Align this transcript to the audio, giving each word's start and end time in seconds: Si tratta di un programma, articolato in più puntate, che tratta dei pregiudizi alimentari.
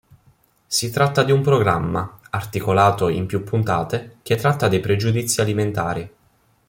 Si 0.65 0.89
tratta 0.89 1.21
di 1.21 1.31
un 1.31 1.43
programma, 1.43 2.17
articolato 2.31 3.07
in 3.09 3.27
più 3.27 3.43
puntate, 3.43 4.15
che 4.23 4.35
tratta 4.35 4.67
dei 4.67 4.79
pregiudizi 4.79 5.41
alimentari. 5.41 6.11